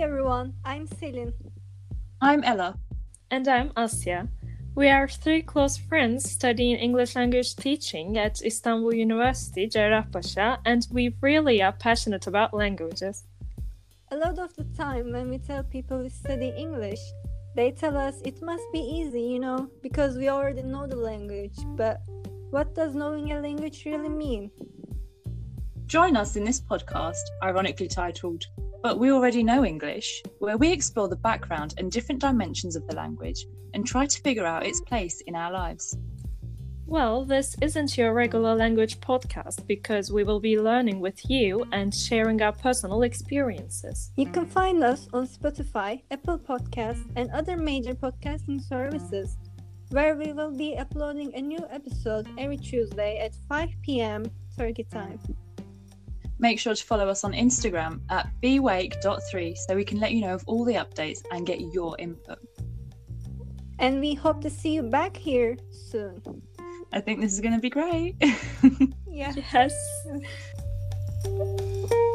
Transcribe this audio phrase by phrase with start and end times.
[0.00, 1.34] everyone, I'm Selin.
[2.20, 2.78] I'm Ella.
[3.30, 4.28] And I'm Asya.
[4.74, 11.14] We are three close friends studying English language teaching at Istanbul University, Cerrahpaşa, and we
[11.20, 13.24] really are passionate about languages.
[14.10, 17.00] A lot of the time, when we tell people we study English,
[17.54, 21.58] they tell us it must be easy, you know, because we already know the language.
[21.76, 22.00] But
[22.50, 24.50] what does knowing a language really mean?
[25.86, 28.46] Join us in this podcast, ironically titled
[28.82, 32.96] But We Already Know English, where we explore the background and different dimensions of the
[32.96, 35.96] language and try to figure out its place in our lives.
[36.84, 41.94] Well, this isn't your regular language podcast because we will be learning with you and
[41.94, 44.10] sharing our personal experiences.
[44.16, 49.36] You can find us on Spotify, Apple Podcasts, and other major podcasting services,
[49.90, 54.28] where we will be uploading a new episode every Tuesday at 5 p.m.
[54.58, 55.20] Turkey time.
[56.42, 60.34] Make sure to follow us on Instagram at bewake.3 so we can let you know
[60.34, 62.40] of all the updates and get your input.
[63.78, 66.20] And we hope to see you back here soon.
[66.92, 68.16] I think this is going to be great.
[69.06, 69.32] yeah.
[69.52, 69.72] Yes.